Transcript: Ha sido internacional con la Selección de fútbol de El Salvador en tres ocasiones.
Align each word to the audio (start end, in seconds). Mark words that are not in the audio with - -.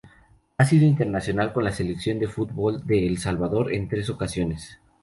Ha 0.57 0.65
sido 0.65 0.87
internacional 0.87 1.53
con 1.53 1.63
la 1.63 1.71
Selección 1.71 2.17
de 2.17 2.27
fútbol 2.27 2.87
de 2.87 3.05
El 3.05 3.19
Salvador 3.19 3.71
en 3.71 3.87
tres 3.87 4.09
ocasiones. 4.09 4.79